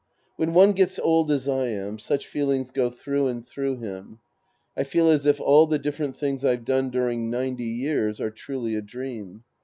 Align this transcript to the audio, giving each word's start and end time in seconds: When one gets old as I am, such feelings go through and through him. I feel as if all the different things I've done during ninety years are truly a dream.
When 0.35 0.55
one 0.55 0.71
gets 0.71 0.97
old 0.97 1.29
as 1.29 1.47
I 1.47 1.67
am, 1.67 1.99
such 1.99 2.25
feelings 2.25 2.71
go 2.71 2.89
through 2.89 3.27
and 3.27 3.45
through 3.45 3.77
him. 3.77 4.17
I 4.75 4.83
feel 4.83 5.07
as 5.09 5.27
if 5.27 5.39
all 5.39 5.67
the 5.67 5.77
different 5.77 6.17
things 6.17 6.43
I've 6.43 6.65
done 6.65 6.89
during 6.89 7.29
ninety 7.29 7.65
years 7.65 8.19
are 8.19 8.31
truly 8.31 8.73
a 8.73 8.81
dream. 8.81 9.43